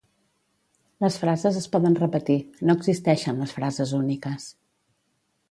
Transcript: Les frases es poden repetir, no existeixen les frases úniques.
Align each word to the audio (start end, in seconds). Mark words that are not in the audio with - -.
Les 1.03 1.17
frases 1.23 1.59
es 1.59 1.67
poden 1.75 1.97
repetir, 1.99 2.39
no 2.71 2.77
existeixen 2.81 3.45
les 3.45 3.55
frases 3.59 3.95
úniques. 4.01 4.51